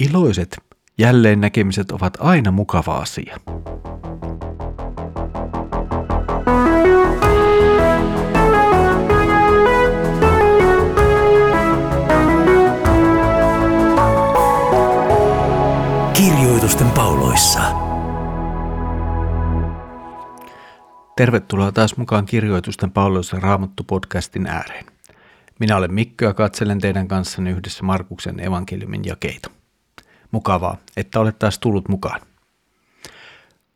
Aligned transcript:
Iloiset 0.00 0.58
jälleen 0.98 1.40
näkemiset 1.40 1.90
ovat 1.90 2.16
aina 2.20 2.50
mukava 2.50 2.96
asia. 2.96 3.36
Kirjoitusten 16.12 16.90
pauloissa. 16.90 17.60
Tervetuloa 21.16 21.72
taas 21.72 21.96
mukaan 21.96 22.26
Kirjoitusten 22.26 22.90
pauloissa 22.90 23.36
Raamattu-podcastin 23.36 24.46
ääreen. 24.46 24.84
Minä 25.60 25.76
olen 25.76 25.94
Mikko 25.94 26.24
ja 26.24 26.34
katselen 26.34 26.78
teidän 26.80 27.08
kanssanne 27.08 27.50
yhdessä 27.50 27.82
Markuksen 27.82 28.40
evankeliumin 28.40 29.04
jakeita. 29.04 29.50
Mukavaa, 30.34 30.76
että 30.96 31.20
olet 31.20 31.38
taas 31.38 31.58
tullut 31.58 31.88
mukaan. 31.88 32.20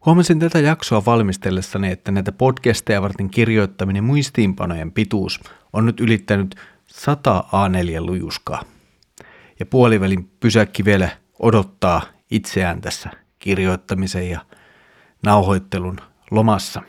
Huomasin 0.07 0.39
tätä 0.39 0.59
jaksoa 0.59 1.05
valmistellessani, 1.05 1.91
että 1.91 2.12
näitä 2.12 2.33
podcasteja 2.33 3.03
varten 3.03 3.31
kirjoittaminen 3.31 4.05
muistiinpanojen 4.05 4.93
pituus 4.93 5.41
on 5.73 5.87
nyt 5.87 6.01
ylittänyt 6.01 6.55
100 6.87 7.45
A4-lujuskaa. 7.53 8.65
Ja 9.61 9.67
puolivälin 9.67 10.31
pysäkki 10.41 10.84
vielä 10.84 11.09
odottaa 11.39 12.03
itseään 12.31 12.81
tässä 12.81 13.11
kirjoittamisen 13.39 14.31
ja 14.31 14.41
nauhoittelun 15.23 16.01
lomassa. 16.31 16.83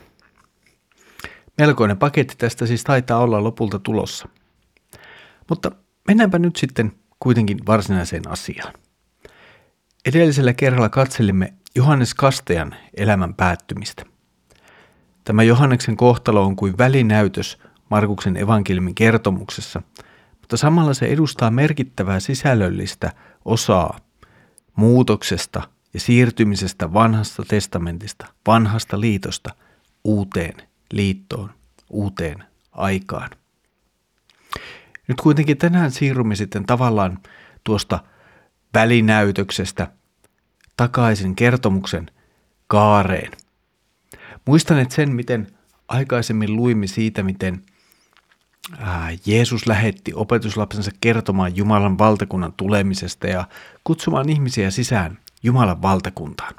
Melkoinen 1.58 1.98
paketti 1.98 2.34
tästä 2.38 2.66
siis 2.66 2.84
taitaa 2.84 3.18
olla 3.18 3.44
lopulta 3.44 3.78
tulossa. 3.78 4.28
Mutta 5.48 5.70
mennäänpä 6.08 6.38
nyt 6.38 6.56
sitten 6.56 6.92
kuitenkin 7.20 7.58
varsinaiseen 7.66 8.28
asiaan. 8.28 8.74
Edellisellä 10.06 10.52
kerralla 10.52 10.88
katselimme 10.88 11.52
Johannes 11.74 12.14
Kastajan 12.14 12.74
elämän 12.96 13.34
päättymistä. 13.34 14.04
Tämä 15.24 15.42
Johanneksen 15.42 15.96
kohtalo 15.96 16.44
on 16.44 16.56
kuin 16.56 16.78
välinäytös 16.78 17.58
Markuksen 17.88 18.36
evankeliumin 18.36 18.94
kertomuksessa, 18.94 19.82
mutta 20.40 20.56
samalla 20.56 20.94
se 20.94 21.06
edustaa 21.06 21.50
merkittävää 21.50 22.20
sisällöllistä 22.20 23.12
osaa 23.44 23.98
muutoksesta 24.76 25.62
ja 25.94 26.00
siirtymisestä 26.00 26.92
vanhasta 26.92 27.42
testamentista, 27.48 28.26
vanhasta 28.46 29.00
liitosta 29.00 29.54
uuteen 30.04 30.54
liittoon, 30.92 31.50
uuteen 31.90 32.44
aikaan. 32.72 33.30
Nyt 35.08 35.20
kuitenkin 35.20 35.56
tänään 35.56 35.90
siirrymme 35.90 36.36
sitten 36.36 36.66
tavallaan 36.66 37.18
tuosta 37.64 37.98
välinäytöksestä 38.74 39.92
takaisin 40.76 41.36
kertomuksen 41.36 42.10
kaareen. 42.66 43.32
Muistan, 44.46 44.78
että 44.78 44.94
sen, 44.94 45.14
miten 45.14 45.46
aikaisemmin 45.88 46.56
luimme 46.56 46.86
siitä, 46.86 47.22
miten 47.22 47.62
Jeesus 49.26 49.66
lähetti 49.66 50.12
opetuslapsensa 50.14 50.90
kertomaan 51.00 51.56
Jumalan 51.56 51.98
valtakunnan 51.98 52.52
tulemisesta 52.56 53.26
ja 53.26 53.48
kutsumaan 53.84 54.28
ihmisiä 54.28 54.70
sisään 54.70 55.18
Jumalan 55.42 55.82
valtakuntaan. 55.82 56.54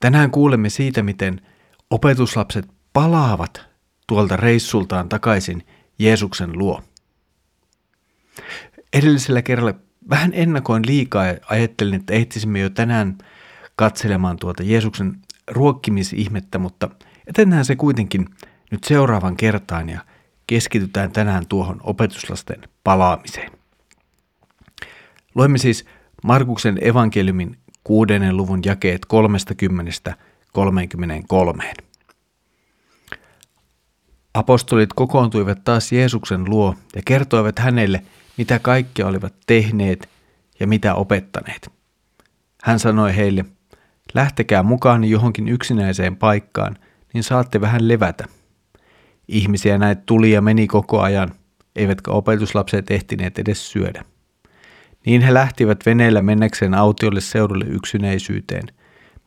Tänään 0.00 0.30
kuulemme 0.30 0.68
siitä, 0.68 1.02
miten 1.02 1.40
opetuslapset 1.90 2.68
palaavat 2.92 3.66
tuolta 4.06 4.36
reissultaan 4.36 5.08
takaisin 5.08 5.66
Jeesuksen 5.98 6.58
luo. 6.58 6.82
Edellisellä 8.92 9.42
kerralla 9.42 9.74
vähän 10.10 10.30
ennakoin 10.34 10.86
liikaa 10.86 11.26
ja 11.26 11.36
ajattelin, 11.48 11.94
että 11.94 12.12
ehtisimme 12.12 12.60
jo 12.60 12.70
tänään 12.70 13.18
katselemaan 13.76 14.36
tuota 14.36 14.62
Jeesuksen 14.62 15.16
ruokkimisihmettä, 15.50 16.58
mutta 16.58 16.88
etenään 17.26 17.64
se 17.64 17.76
kuitenkin 17.76 18.26
nyt 18.70 18.84
seuraavan 18.84 19.36
kertaan 19.36 19.88
ja 19.88 20.00
keskitytään 20.46 21.12
tänään 21.12 21.46
tuohon 21.46 21.80
opetuslasten 21.82 22.60
palaamiseen. 22.84 23.52
Luemme 25.34 25.58
siis 25.58 25.86
Markuksen 26.24 26.78
evankeliumin 26.80 27.56
kuudennen 27.84 28.36
luvun 28.36 28.60
jakeet 28.64 29.06
30-33. 31.58 31.82
Apostolit 34.34 34.92
kokoontuivat 34.92 35.64
taas 35.64 35.92
Jeesuksen 35.92 36.44
luo 36.48 36.74
ja 36.96 37.02
kertoivat 37.04 37.58
hänelle, 37.58 38.02
mitä 38.40 38.58
kaikkea 38.58 39.06
olivat 39.06 39.34
tehneet 39.46 40.08
ja 40.60 40.66
mitä 40.66 40.94
opettaneet. 40.94 41.70
Hän 42.62 42.78
sanoi 42.78 43.16
heille, 43.16 43.44
lähtekää 44.14 44.62
mukaan 44.62 45.04
johonkin 45.04 45.48
yksinäiseen 45.48 46.16
paikkaan, 46.16 46.76
niin 47.14 47.24
saatte 47.24 47.60
vähän 47.60 47.88
levätä. 47.88 48.24
Ihmisiä 49.28 49.78
näet 49.78 50.06
tuli 50.06 50.32
ja 50.32 50.42
meni 50.42 50.66
koko 50.66 51.00
ajan, 51.00 51.30
eivätkä 51.76 52.10
opetuslapset 52.10 52.90
ehtineet 52.90 53.38
edes 53.38 53.72
syödä. 53.72 54.04
Niin 55.06 55.22
he 55.22 55.34
lähtivät 55.34 55.86
veneellä 55.86 56.22
mennäkseen 56.22 56.74
autiolle 56.74 57.20
seudulle 57.20 57.64
yksinäisyyteen, 57.64 58.66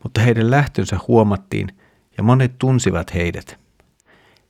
mutta 0.03 0.21
heidän 0.21 0.51
lähtönsä 0.51 0.99
huomattiin 1.07 1.67
ja 2.17 2.23
monet 2.23 2.57
tunsivat 2.59 3.13
heidät. 3.13 3.59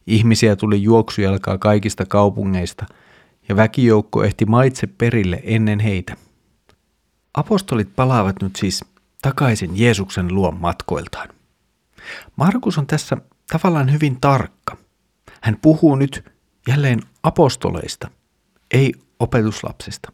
Ihmisiä 0.08 0.56
tuli 0.56 0.84
juoksujalkaa 0.84 1.58
kaikista 1.58 2.06
kaupungeista– 2.06 2.86
ja 3.50 3.56
väkijoukko 3.56 4.24
ehti 4.24 4.46
maitse 4.46 4.88
perille 4.88 5.42
ennen 5.44 5.80
heitä. 5.80 6.16
Apostolit 7.34 7.96
palaavat 7.96 8.42
nyt 8.42 8.56
siis 8.56 8.86
takaisin 9.22 9.72
Jeesuksen 9.80 10.36
luon 10.36 10.58
matkoiltaan. 10.60 11.30
Markus 12.36 12.78
on 12.78 12.88
tässä 12.88 13.18
tavallaan 13.52 13.92
hyvin 13.92 14.22
tarkka. 14.22 14.78
Hän 15.42 15.58
puhuu 15.62 15.96
nyt 15.96 16.32
jälleen 16.68 17.00
apostoleista, 17.24 18.10
ei 18.72 18.94
opetuslapsista. 19.20 20.12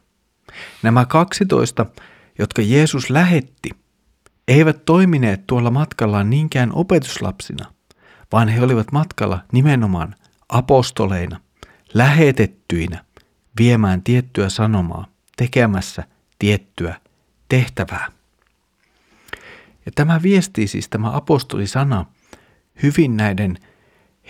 Nämä 0.82 1.04
12, 1.04 1.86
jotka 2.38 2.62
Jeesus 2.62 3.10
lähetti, 3.10 3.70
eivät 4.48 4.84
toimineet 4.84 5.46
tuolla 5.46 5.70
matkallaan 5.70 6.30
niinkään 6.30 6.72
opetuslapsina, 6.72 7.72
vaan 8.32 8.48
he 8.48 8.62
olivat 8.62 8.92
matkalla 8.92 9.40
nimenomaan 9.52 10.14
apostoleina, 10.48 11.40
lähetettyinä, 11.94 13.04
viemään 13.58 14.02
tiettyä 14.02 14.48
sanomaa, 14.48 15.06
tekemässä 15.36 16.04
tiettyä 16.38 17.00
tehtävää. 17.48 18.12
Ja 19.86 19.92
tämä 19.94 20.22
viestii 20.22 20.66
siis 20.66 20.88
tämä 20.88 21.16
apostolisana 21.16 22.06
hyvin 22.82 23.16
näiden 23.16 23.58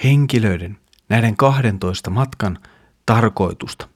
henkilöiden, 0.05 0.79
näiden 1.09 1.37
12 1.37 2.11
matkan 2.11 2.59
tarkoitusta. 3.07 3.89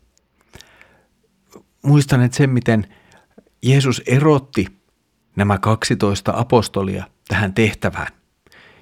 Muistan, 1.82 2.22
että 2.22 2.36
sen, 2.36 2.50
miten 2.50 2.86
Jeesus 3.62 4.02
erotti 4.06 4.66
nämä 5.36 5.58
12 5.58 6.32
apostolia 6.36 7.06
tähän 7.28 7.54
tehtävään. 7.54 8.12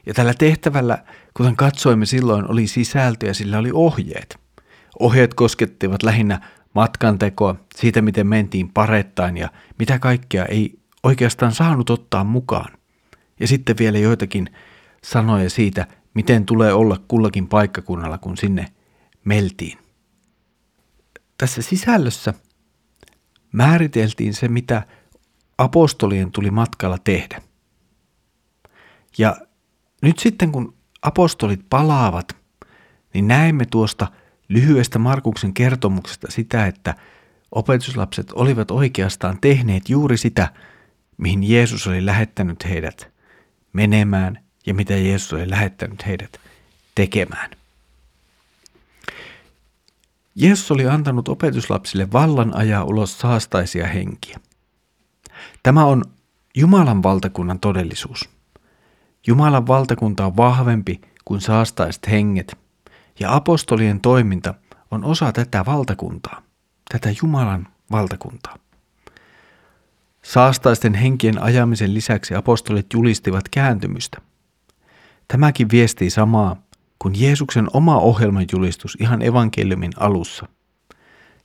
Ja 0.07 0.15
tällä 0.15 0.35
tehtävällä, 0.35 1.05
kuten 1.35 1.57
katsoimme 1.57 2.07
silloin, 2.07 2.51
oli 2.51 2.67
sisältö 2.67 3.27
ja 3.27 3.35
sillä 3.35 3.59
oli 3.59 3.71
ohjeet. 3.73 4.42
Ohjeet 5.01 5.35
koskettivat 5.35 6.03
lähinnä 6.03 6.41
matkantekoa, 6.75 7.57
siitä 7.77 8.03
miten 8.03 8.27
mentiin 8.27 8.73
parettain 8.73 9.37
ja 9.37 9.49
mitä 9.79 9.99
kaikkea 9.99 10.45
ei 10.45 10.79
oikeastaan 11.03 11.53
saanut 11.53 11.91
ottaa 11.91 12.25
mukaan. 12.25 12.79
Ja 13.41 13.47
sitten 13.47 13.79
vielä 13.79 13.99
joitakin 13.99 14.51
sanoja 15.05 15.51
siitä, 15.51 15.87
miten 16.15 16.47
tulee 16.47 16.73
olla 16.73 17.01
kullakin 17.09 17.49
paikkakunnalla, 17.49 18.19
kun 18.19 18.37
sinne 18.37 18.67
meltiin. 19.25 19.79
Tässä 21.39 21.63
sisällössä 21.63 22.35
määriteltiin 23.53 24.35
se, 24.35 24.49
mitä 24.49 24.83
apostolien 25.59 26.31
tuli 26.33 26.51
matkalla 26.51 26.99
tehdä. 26.99 27.43
Ja 29.19 29.37
nyt 30.03 30.19
sitten 30.19 30.53
kun 30.53 30.75
apostolit 31.03 31.61
palaavat, 31.71 32.37
niin 33.15 33.29
näemme 33.29 33.67
tuosta– 33.67 34.07
lyhyestä 34.49 34.99
Markuksen 34.99 35.55
kertomuksesta 35.55 36.27
sitä, 36.31 36.67
että 36.67 36.95
opetuslapset 37.51 38.33
olivat 38.33 38.71
oikeastaan 38.71 39.39
tehneet 39.41 39.89
juuri 39.89 40.17
sitä, 40.17 40.49
mihin 41.19 41.51
Jeesus 41.51 41.87
oli 41.87 42.07
lähettänyt 42.07 42.65
heidät 42.65 43.11
menemään 43.73 44.39
ja 44.67 44.75
mitä 44.75 44.97
Jeesus 44.97 45.33
oli 45.33 45.51
lähettänyt 45.51 46.07
heidät 46.07 46.41
tekemään. 46.95 47.51
Jeesus 50.35 50.71
oli 50.71 50.87
antanut 50.87 51.29
opetuslapsille 51.29 52.13
vallan 52.13 52.57
ajaa 52.57 52.85
ulos 52.85 53.19
saastaisia 53.19 53.87
henkiä. 53.87 54.39
Tämä 55.63 55.85
on 55.85 56.05
Jumalan 56.55 57.03
valtakunnan 57.03 57.61
todellisuus. 57.61 58.29
Jumalan 59.27 59.67
valtakunta 59.67 60.27
on 60.27 60.37
vahvempi 60.37 61.01
kuin 61.25 61.41
saastaiset 61.41 62.11
henget, 62.11 62.59
ja 63.23 63.35
apostolien 63.35 64.01
toiminta 64.01 64.55
on 64.91 65.05
osa 65.05 65.33
tätä 65.33 65.65
valtakuntaa, 65.67 66.43
tätä 66.93 67.15
Jumalan 67.23 67.69
valtakuntaa. 67.91 68.57
Saastaisten 70.23 70.95
henkien 70.95 71.43
ajamisen 71.43 71.95
lisäksi 71.95 72.35
apostolit 72.35 72.87
julistivat 72.95 73.49
kääntymystä. 73.49 74.21
Tämäkin 75.29 75.71
viestii 75.71 76.11
samaa 76.11 76.63
kuin 76.99 77.21
Jeesuksen 77.21 77.69
oma 77.73 77.99
ohjelman 77.99 78.47
julistus 78.53 78.97
ihan 79.01 79.23
evankeliumin 79.23 79.93
alussa. 79.97 80.47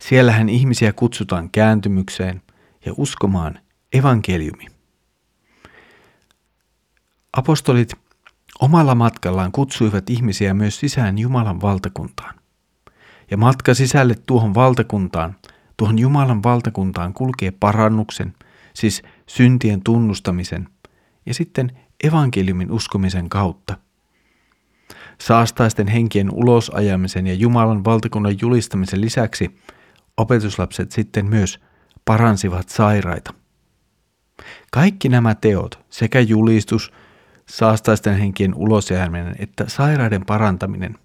Siellähän 0.01 0.49
ihmisiä 0.49 0.93
kutsutaan 0.93 1.49
kääntymykseen 1.51 2.41
ja 2.85 2.93
uskomaan 2.97 3.59
evankeliumi. 3.93 4.65
Apostolit 7.33 8.06
omalla 8.59 8.95
matkallaan 8.95 9.51
kutsuivat 9.51 10.09
ihmisiä 10.09 10.53
myös 10.53 10.79
sisään 10.79 11.17
Jumalan 11.17 11.61
valtakuntaan. 11.61 12.35
Ja 13.31 13.37
matka 13.37 13.73
sisälle 13.73 14.15
tuohon 14.27 14.53
valtakuntaan, 14.53 15.35
tuohon 15.77 15.99
Jumalan 15.99 16.43
valtakuntaan 16.43 17.13
kulkee 17.13 17.51
parannuksen, 17.51 18.33
siis 18.73 19.03
syntien 19.27 19.81
tunnustamisen 19.83 20.67
ja 21.25 21.33
sitten 21.33 21.71
evankeliumin 22.03 22.71
uskomisen 22.71 23.29
kautta. 23.29 23.77
Saastaisten 25.21 25.87
henkien 25.87 26.33
ulosajamisen 26.33 27.27
ja 27.27 27.33
Jumalan 27.33 27.85
valtakunnan 27.85 28.35
julistamisen 28.41 29.01
lisäksi 29.01 29.59
opetuslapset 30.17 30.91
sitten 30.91 31.25
myös 31.25 31.59
paransivat 32.05 32.69
sairaita. 32.69 33.33
Kaikki 34.71 35.09
nämä 35.09 35.35
teot, 35.35 35.79
sekä 35.89 36.19
julistus, 36.19 36.91
saastaisten 37.49 38.17
henkien 38.17 38.55
ulosjääminen 38.55 39.35
että 39.39 39.65
sairaiden 39.67 40.25
parantaminen, 40.25 40.97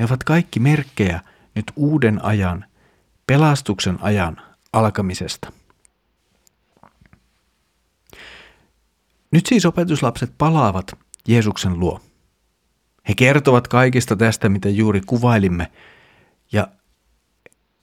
ne 0.00 0.06
ovat 0.06 0.24
kaikki 0.24 0.60
merkkejä 0.60 1.20
nyt 1.54 1.64
uuden 1.76 2.24
ajan, 2.24 2.64
pelastuksen 3.26 3.98
ajan 4.00 4.40
alkamisesta. 4.72 5.52
Nyt 9.30 9.46
siis 9.46 9.66
opetuslapset 9.66 10.32
palaavat 10.38 10.98
Jeesuksen 11.28 11.80
luo. 11.80 12.00
He 13.08 13.14
kertovat 13.14 13.68
kaikista 13.68 14.16
tästä, 14.16 14.48
mitä 14.48 14.68
juuri 14.68 15.00
kuvailimme, 15.06 15.72
ja 16.52 16.68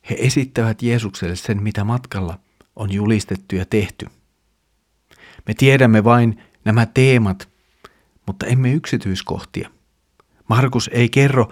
he 0.09 0.15
esittävät 0.19 0.81
Jeesukselle 0.81 1.35
sen, 1.35 1.63
mitä 1.63 1.83
matkalla 1.83 2.39
on 2.75 2.91
julistettu 2.91 3.55
ja 3.55 3.65
tehty. 3.65 4.07
Me 5.47 5.53
tiedämme 5.53 6.03
vain 6.03 6.43
nämä 6.65 6.85
teemat, 6.85 7.49
mutta 8.27 8.45
emme 8.45 8.71
yksityiskohtia. 8.71 9.69
Markus 10.49 10.89
ei 10.93 11.09
kerro 11.09 11.51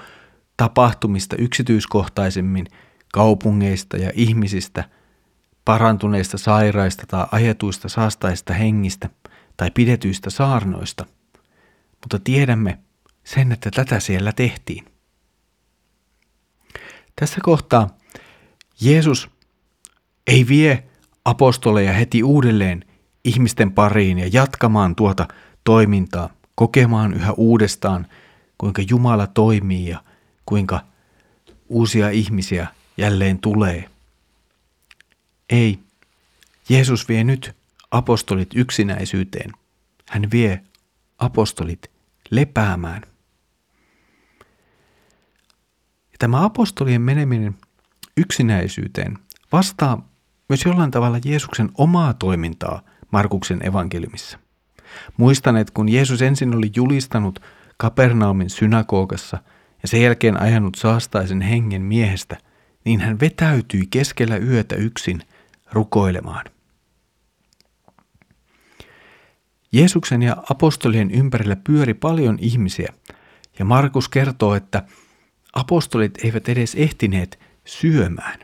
tapahtumista 0.58 1.36
yksityiskohtaisemmin 1.36 2.68
kaupungeista 3.14 3.98
ja 3.98 4.12
ihmisistä, 4.14 4.84
parantuneista 5.66 6.38
sairaista 6.38 7.04
tai 7.08 7.28
ajetuista 7.31 7.90
saastaista 7.90 8.54
hengistä 8.54 9.10
tai 9.58 9.72
pidetyistä 9.72 10.30
saarnoista, 10.30 11.06
mutta 12.02 12.20
tiedämme 12.24 12.80
sen, 13.24 13.52
että 13.52 13.72
tätä 13.72 14.00
siellä 14.00 14.31
tehtiin. 14.31 14.86
Tässä 17.16 17.40
kohtaa 17.44 17.98
Jeesus 18.81 19.30
ei 20.28 20.48
vie 20.48 20.84
apostoleja 21.25 21.94
heti 21.94 22.24
uudelleen 22.24 22.86
ihmisten 23.25 23.72
pariin 23.72 24.20
ja 24.20 24.30
jatkamaan 24.34 24.96
tuota 24.96 25.28
toimintaa, 25.64 26.30
kokemaan 26.56 27.14
yhä 27.14 27.32
uudestaan, 27.32 28.08
kuinka 28.58 28.82
Jumala 28.90 29.28
toimii 29.28 29.90
ja 29.90 30.04
kuinka 30.46 30.86
uusia 31.70 32.10
ihmisiä 32.10 32.68
jälleen 32.98 33.40
tulee. 33.40 33.90
Ei, 35.50 35.80
Jeesus 36.70 37.10
vie 37.10 37.24
nyt 37.24 37.56
apostolit 37.92 38.50
yksinäisyyteen. 38.56 39.52
Hän 40.10 40.32
vie 40.32 40.62
apostolit 41.18 41.92
lepäämään. 42.32 43.02
Ja 46.12 46.18
tämä 46.20 46.46
apostolien 46.46 47.02
meneminen 47.02 47.56
yksinäisyyteen 48.18 49.18
vastaa 49.52 50.10
myös 50.50 50.66
jollain 50.66 50.92
tavalla 50.92 51.20
Jeesuksen 51.26 51.70
omaa 51.78 52.14
toimintaa 52.14 52.82
Markuksen 53.12 53.68
evankeliumissa. 53.68 54.40
Muistan, 55.18 55.57
että 55.57 55.74
kun 55.74 55.90
Jeesus 55.90 56.22
ensin 56.22 56.56
oli 56.56 56.72
julistanut 56.75 57.40
Kapernaumin 57.78 58.50
synagogassa 58.50 59.38
ja 59.81 59.88
sen 59.88 60.01
jälkeen 60.01 60.42
ajanut 60.42 60.75
saastaisen 60.75 61.42
hengen 61.42 61.81
miehestä, 61.81 62.38
niin 62.86 63.00
hän 63.00 63.19
vetäytyi 63.19 63.88
keskellä 63.90 64.38
yötä 64.38 64.75
yksin 64.75 65.22
rukoilemaan. 65.72 66.45
Jeesuksen 69.72 70.22
ja 70.22 70.38
apostolien 70.50 71.12
ympärillä 71.12 71.56
pyöri 71.56 71.94
paljon 71.94 72.38
ihmisiä, 72.42 72.94
ja 73.60 73.66
Markus 73.66 74.10
kertoo, 74.10 74.56
että 74.56 74.84
apostolit 75.54 76.18
eivät 76.24 76.50
edes 76.50 76.75
ehtineet 76.75 77.39
syömään. 77.66 78.39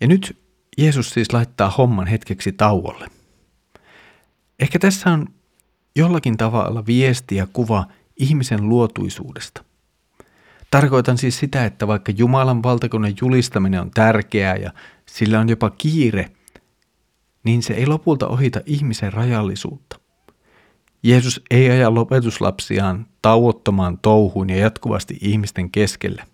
Ja 0.00 0.06
nyt 0.06 0.44
Jeesus 0.78 1.10
siis 1.10 1.32
laittaa 1.32 1.70
homman 1.70 2.06
hetkeksi 2.06 2.52
tauolle. 2.52 3.10
Ehkä 4.64 4.78
tässä 4.78 5.10
on 5.10 5.26
jollakin 5.96 6.36
tavalla 6.36 6.86
viesti 6.86 7.36
ja 7.36 7.46
kuva 7.52 7.86
ihmisen 8.16 8.68
luotuisuudesta. 8.68 9.64
Tarkoitan 10.70 11.18
siis 11.18 11.38
sitä, 11.38 11.64
että 11.64 11.86
vaikka 11.86 12.12
Jumalan 12.16 12.62
valtakunnan 12.62 13.14
julistaminen 13.20 13.80
on 13.80 13.90
tärkeää 13.90 14.56
ja 14.56 14.72
sillä 15.06 15.40
on 15.40 15.48
jopa 15.48 15.70
kiire, 15.70 16.30
niin 17.44 17.62
se 17.62 17.74
ei 17.74 17.86
lopulta 17.86 18.28
ohita 18.28 18.60
ihmisen 18.66 19.12
rajallisuutta. 19.12 19.98
Jeesus 21.02 21.42
ei 21.50 21.70
aja 21.70 21.94
lopetuslapsiaan 21.94 23.06
tauottomaan 23.22 23.98
touhuun 23.98 24.50
ja 24.50 24.56
jatkuvasti 24.56 25.18
ihmisten 25.20 25.70
keskelle. 25.70 26.24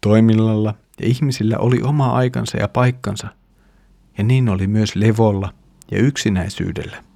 Toimillalla 0.00 0.74
ja 1.00 1.08
ihmisillä 1.08 1.58
oli 1.58 1.82
oma 1.82 2.12
aikansa 2.12 2.58
ja 2.58 2.68
paikkansa, 2.68 3.28
ja 4.18 4.24
niin 4.24 4.48
oli 4.48 4.66
myös 4.66 4.96
levolla 4.96 5.54
ja 5.90 5.98
yksinäisyydellä. 5.98 7.11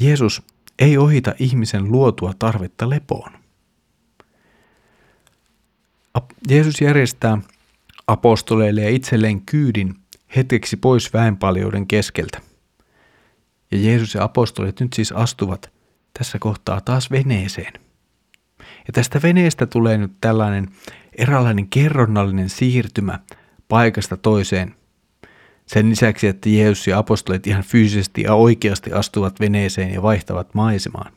Jeesus 0.00 0.42
ei 0.78 0.98
ohita 0.98 1.34
ihmisen 1.38 1.92
luotua 1.92 2.32
tarvetta 2.38 2.90
lepoon. 2.90 3.32
Jeesus 6.48 6.80
järjestää 6.80 7.38
apostoleille 8.06 8.82
ja 8.82 8.90
itselleen 8.90 9.40
kyydin 9.40 9.94
hetkeksi 10.36 10.76
pois 10.76 11.12
väenpaljouden 11.12 11.86
keskeltä. 11.86 12.40
Ja 13.70 13.78
Jeesus 13.78 14.14
ja 14.14 14.24
apostolit 14.24 14.80
nyt 14.80 14.92
siis 14.92 15.12
astuvat 15.12 15.72
tässä 16.18 16.38
kohtaa 16.38 16.80
taas 16.80 17.10
veneeseen. 17.10 17.72
Ja 18.58 18.92
tästä 18.92 19.22
veneestä 19.22 19.66
tulee 19.66 19.98
nyt 19.98 20.12
tällainen 20.20 20.68
eräänlainen 21.18 21.68
kerronnallinen 21.68 22.48
siirtymä 22.48 23.18
paikasta 23.68 24.16
toiseen. 24.16 24.74
Sen 25.66 25.90
lisäksi, 25.90 26.26
että 26.26 26.48
Jeesus 26.48 26.86
ja 26.86 26.98
apostolit 26.98 27.46
ihan 27.46 27.62
fyysisesti 27.62 28.22
ja 28.22 28.34
oikeasti 28.34 28.92
astuvat 28.92 29.40
veneeseen 29.40 29.94
ja 29.94 30.02
vaihtavat 30.02 30.54
maisemaan. 30.54 31.12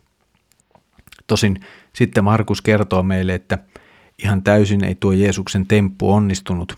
Tosin 1.27 1.59
sitten 1.93 2.23
Markus 2.23 2.61
kertoo 2.61 3.03
meille, 3.03 3.33
että 3.33 3.57
ihan 4.23 4.43
täysin 4.43 4.83
ei 4.83 4.95
tuo 4.95 5.11
Jeesuksen 5.11 5.67
temppu 5.67 6.13
onnistunut. 6.13 6.77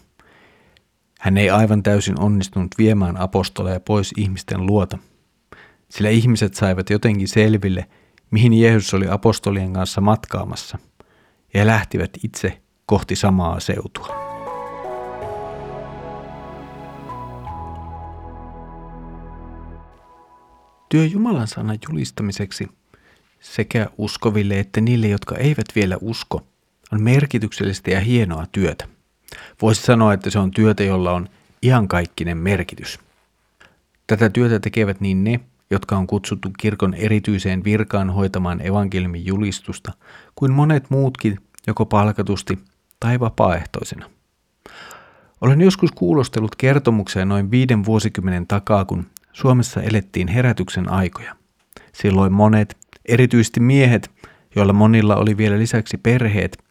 Hän 1.19 1.37
ei 1.37 1.49
aivan 1.49 1.83
täysin 1.83 2.19
onnistunut 2.19 2.75
viemään 2.77 3.17
apostoleja 3.17 3.79
pois 3.79 4.13
ihmisten 4.17 4.65
luota, 4.65 4.97
sillä 5.89 6.09
ihmiset 6.09 6.53
saivat 6.53 6.89
jotenkin 6.89 7.27
selville, 7.27 7.85
mihin 8.31 8.53
Jeesus 8.53 8.93
oli 8.93 9.07
apostolien 9.09 9.73
kanssa 9.73 10.01
matkaamassa, 10.01 10.77
ja 11.53 11.67
lähtivät 11.67 12.11
itse 12.23 12.61
kohti 12.85 13.15
samaa 13.15 13.59
seutua. 13.59 14.28
Työ 20.89 21.05
Jumalan 21.05 21.47
sanan 21.47 21.77
julistamiseksi 21.89 22.67
sekä 23.39 23.89
uskoville 23.97 24.59
että 24.59 24.81
niille, 24.81 25.07
jotka 25.07 25.35
eivät 25.35 25.65
vielä 25.75 25.97
usko, 26.01 26.43
on 26.91 27.01
merkityksellistä 27.01 27.91
ja 27.91 27.99
hienoa 27.99 28.45
työtä. 28.51 28.87
Voisi 29.61 29.81
sanoa, 29.81 30.13
että 30.13 30.29
se 30.29 30.39
on 30.39 30.51
työtä, 30.51 30.83
jolla 30.83 31.11
on 31.11 31.29
iankaikkinen 31.63 32.37
merkitys. 32.37 32.99
Tätä 34.07 34.29
työtä 34.29 34.59
tekevät 34.59 35.01
niin 35.01 35.23
ne, 35.23 35.39
jotka 35.71 35.97
on 35.97 36.07
kutsuttu 36.07 36.49
kirkon 36.59 36.93
erityiseen 36.93 37.63
virkaan 37.63 38.09
hoitamaan 38.09 38.61
evankeliumin 38.67 39.25
julistusta, 39.25 39.91
kuin 40.35 40.51
monet 40.51 40.89
muutkin 40.89 41.37
joko 41.67 41.85
palkatusti 41.85 42.59
tai 42.99 43.19
vapaaehtoisena. 43.19 44.09
Olen 45.41 45.61
joskus 45.61 45.91
kuulostellut 45.91 46.55
kertomuksia 46.55 47.25
noin 47.25 47.51
viiden 47.51 47.85
vuosikymmenen 47.85 48.47
takaa, 48.47 48.85
kun 48.85 49.05
Suomessa 49.33 49.81
elettiin 49.81 50.27
herätyksen 50.27 50.91
aikoja. 50.91 51.35
Silloin 51.93 52.33
monet, 52.33 52.77
erityisesti 53.05 53.59
miehet, 53.59 54.11
joilla 54.55 54.73
monilla 54.73 55.15
oli 55.15 55.37
vielä 55.37 55.59
lisäksi 55.59 55.97
perheet, 55.97 56.63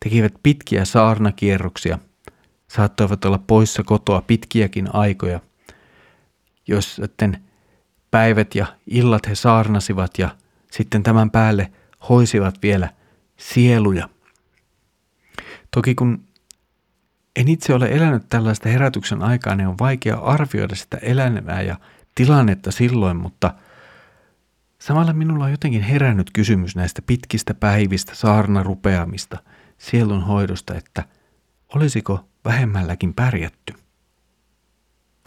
tekivät 0.00 0.32
pitkiä 0.42 0.84
saarnakierroksia, 0.84 1.98
saattoivat 2.68 3.24
olla 3.24 3.38
poissa 3.38 3.82
kotoa 3.82 4.22
pitkiäkin 4.22 4.94
aikoja 4.94 5.40
jos 6.70 6.96
sitten 6.96 7.44
päivät 8.10 8.54
ja 8.54 8.66
illat 8.86 9.28
he 9.28 9.34
saarnasivat 9.34 10.18
ja 10.18 10.36
sitten 10.70 11.02
tämän 11.02 11.30
päälle 11.30 11.72
hoisivat 12.08 12.54
vielä 12.62 12.88
sieluja. 13.36 14.08
Toki 15.70 15.94
kun 15.94 16.24
en 17.36 17.48
itse 17.48 17.74
ole 17.74 17.88
elänyt 17.88 18.22
tällaista 18.28 18.68
herätyksen 18.68 19.22
aikaa, 19.22 19.54
niin 19.54 19.68
on 19.68 19.78
vaikea 19.80 20.16
arvioida 20.16 20.76
sitä 20.76 20.96
elämää 20.96 21.62
ja 21.62 21.76
tilannetta 22.14 22.70
silloin, 22.70 23.16
mutta 23.16 23.54
samalla 24.78 25.12
minulla 25.12 25.44
on 25.44 25.50
jotenkin 25.50 25.82
herännyt 25.82 26.30
kysymys 26.32 26.76
näistä 26.76 27.02
pitkistä 27.02 27.54
päivistä, 27.54 28.14
saarnarupeamista, 28.14 29.38
sielun 29.78 30.22
hoidosta, 30.22 30.74
että 30.74 31.04
olisiko 31.74 32.28
vähemmälläkin 32.44 33.14
pärjätty. 33.14 33.74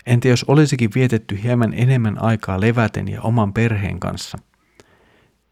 Entä 0.05 0.27
jos 0.27 0.43
olisikin 0.43 0.89
vietetty 0.95 1.43
hieman 1.43 1.73
enemmän 1.73 2.21
aikaa 2.21 2.61
leväten 2.61 3.07
ja 3.07 3.21
oman 3.21 3.53
perheen 3.53 3.99
kanssa? 3.99 4.37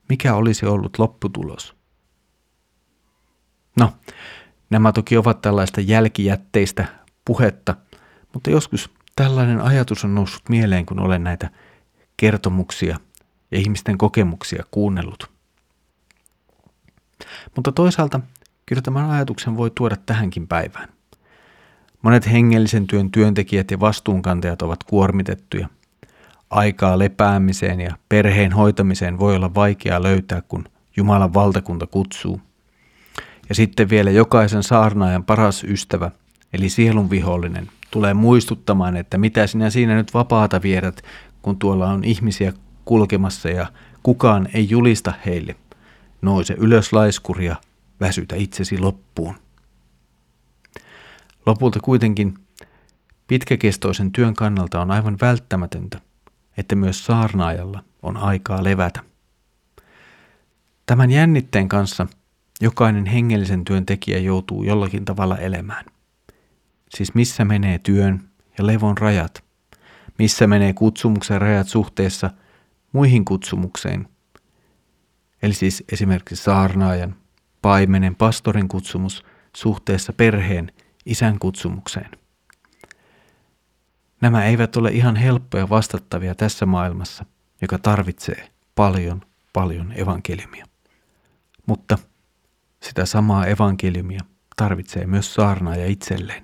Mikä 0.10 0.36
olisi 0.36 0.66
ollut 0.66 1.00
lopputulos? 1.00 1.76
No, 3.80 3.94
nämä 4.72 4.92
toki 4.92 5.18
ovat 5.18 5.42
tällaista 5.42 5.82
jälkijätteistä 5.82 6.86
puhetta, 7.26 7.76
mutta 8.34 8.50
joskus 8.50 8.90
tällainen 9.16 9.62
ajatus 9.62 10.06
on 10.06 10.16
noussut 10.16 10.50
mieleen, 10.50 10.86
kun 10.86 11.00
olen 11.00 11.24
näitä 11.24 11.50
kertomuksia 12.18 12.98
ja 13.52 13.60
ihmisten 13.60 13.98
kokemuksia 13.98 14.64
kuunnellut. 14.72 15.32
Mutta 17.56 17.72
toisaalta 17.72 18.20
kyllä 18.66 18.82
tämän 18.82 19.10
ajatuksen 19.10 19.58
voi 19.58 19.72
tuoda 19.76 19.96
tähänkin 20.06 20.48
päivään. 20.48 20.90
Monet 22.02 22.32
hengellisen 22.32 22.88
työn 22.88 23.12
työntekijät 23.12 23.72
ja 23.72 23.80
vastuunkantajat 23.80 24.62
ovat 24.62 24.84
kuormitettuja. 24.84 25.70
Aikaa 26.50 27.00
lepäämiseen 27.00 27.82
ja 27.82 27.98
perheen 28.10 28.54
hoitamiseen 28.54 29.20
voi 29.20 29.36
olla 29.36 29.56
vaikeaa 29.56 30.04
löytää, 30.04 30.42
kun 30.42 30.66
Jumalan 30.98 31.34
valtakunta 31.34 31.88
kutsuu. 31.88 32.42
Ja 33.52 33.56
sitten 33.56 33.90
vielä 33.90 34.12
jokaisen 34.12 34.64
saarnaajan 34.64 35.24
paras 35.24 35.64
ystävä, 35.64 36.12
eli 36.54 36.70
sielun 36.70 37.10
vihollinen, 37.10 37.70
tulee 37.92 38.14
muistuttamaan, 38.14 38.98
että 38.98 39.18
mitä 39.18 39.48
sinä 39.48 39.70
siinä 39.70 39.96
nyt 39.96 40.14
vapaata 40.14 40.62
viedät, 40.62 41.02
kun 41.42 41.58
tuolla 41.58 41.90
on 41.90 42.04
ihmisiä 42.04 42.54
kulkemassa 42.86 43.50
ja 43.50 43.68
kukaan 44.04 44.48
ei 44.54 44.70
julista 44.70 45.14
heille. 45.26 45.56
Nouse 46.22 46.54
ylös 46.58 46.94
laiskuria, 46.94 47.56
väsytä 48.00 48.36
itsesi 48.36 48.78
loppuun. 48.78 49.36
Lopulta 51.46 51.80
kuitenkin 51.80 52.34
pitkäkestoisen 53.28 54.12
työn 54.12 54.34
kannalta 54.34 54.82
on 54.82 54.92
aivan 54.92 55.18
välttämätöntä, 55.22 56.02
että 56.58 56.76
myös 56.76 57.06
saarnaajalla 57.06 57.84
on 58.02 58.18
aikaa 58.18 58.64
levätä. 58.64 59.00
Tämän 60.86 61.12
jännitteen 61.12 61.70
kanssa 61.70 62.08
jokainen 62.62 63.06
hengellisen 63.06 63.66
työn 63.66 63.86
tekijä 63.86 64.20
joutuu 64.20 64.64
jollakin 64.64 65.06
tavalla 65.06 65.38
elämään. 65.38 65.86
Siis 66.90 67.14
missä 67.14 67.46
menee 67.46 67.80
työn 67.80 68.30
ja 68.58 68.68
levon 68.68 68.98
rajat? 68.98 69.44
Missä 70.20 70.48
menee 70.48 70.74
kutsumuksen 70.74 71.42
rajat 71.42 71.68
suhteessa 71.68 72.30
muihin 72.92 73.26
kutsumukseen? 73.26 74.08
Eli 75.42 75.54
siis 75.54 75.84
esimerkiksi 75.92 76.44
saarnaajan, 76.44 77.16
paimenen, 77.62 78.16
pastorin 78.16 78.68
kutsumus 78.68 79.24
suhteessa 79.56 80.14
perheen 80.14 80.72
isän 81.06 81.40
kutsumukseen. 81.40 82.10
Nämä 84.22 84.46
eivät 84.46 84.76
ole 84.76 84.92
ihan 84.92 85.16
helppoja 85.16 85.70
vastattavia 85.70 86.36
tässä 86.36 86.66
maailmassa, 86.66 87.26
joka 87.62 87.78
tarvitsee 87.78 88.50
paljon, 88.76 89.22
paljon 89.54 89.94
evankeliumia. 89.96 90.66
Mutta 91.66 91.98
sitä 92.84 93.06
samaa 93.06 93.46
evankeliumia 93.46 94.20
tarvitsee 94.56 95.06
myös 95.06 95.34
saarnaaja 95.34 95.88
itselleen. 95.88 96.44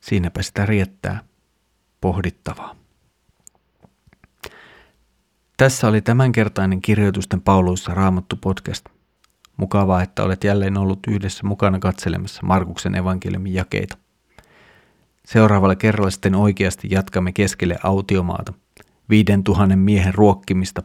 Siinäpä 0.00 0.42
sitä 0.42 0.66
riettää 0.66 1.24
pohdittavaa. 2.00 2.76
Tässä 5.56 5.88
oli 5.88 6.00
tämänkertainen 6.00 6.82
kirjoitusten 6.82 7.40
Pauluissa 7.40 7.94
raamattu 7.94 8.36
podcast– 8.36 8.86
Mukavaa, 9.56 10.02
että 10.02 10.22
olet 10.22 10.44
jälleen 10.44 10.78
ollut 10.78 10.98
yhdessä 11.08 11.46
mukana 11.46 11.78
katselemassa 11.78 12.40
Markuksen 12.44 12.94
evankeliumin 12.94 13.54
jakeita. 13.54 13.98
Seuraavalla 15.24 15.76
kerralla 15.76 16.10
sitten 16.10 16.34
oikeasti 16.34 16.88
jatkamme 16.90 17.32
keskelle 17.32 17.76
autiomaata, 17.82 18.52
viiden 19.10 19.44
tuhannen 19.44 19.78
miehen 19.78 20.14
ruokkimista 20.14 20.82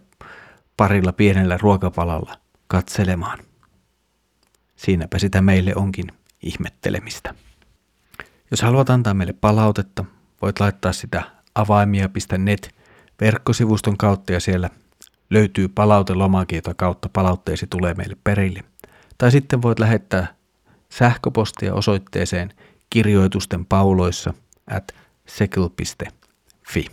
parilla 0.77 1.13
pienellä 1.13 1.57
ruokapalalla 1.62 2.36
katselemaan. 2.67 3.39
Siinäpä 4.75 5.19
sitä 5.19 5.41
meille 5.41 5.75
onkin 5.75 6.12
ihmettelemistä. 6.43 7.33
Jos 8.51 8.62
haluat 8.62 8.89
antaa 8.89 9.13
meille 9.13 9.33
palautetta, 9.33 10.05
voit 10.41 10.59
laittaa 10.59 10.93
sitä 10.93 11.24
avaimia.net 11.55 12.75
verkkosivuston 13.21 13.97
kautta 13.97 14.33
ja 14.33 14.39
siellä 14.39 14.69
löytyy 15.29 15.67
palautelomake, 15.67 16.55
jota 16.55 16.74
kautta 16.74 17.09
palautteesi 17.13 17.67
tulee 17.67 17.93
meille 17.93 18.17
perille. 18.24 18.63
Tai 19.17 19.31
sitten 19.31 19.62
voit 19.62 19.79
lähettää 19.79 20.36
sähköpostia 20.89 21.74
osoitteeseen 21.74 22.53
kirjoitusten 22.89 23.65
pauloissa 23.65 24.33
at 24.71 24.95
sekel.fi. 25.27 26.86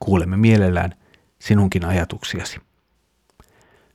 Kuulemme 0.00 0.36
mielellään 0.36 0.94
sinunkin 1.38 1.84
ajatuksiasi. 1.84 2.60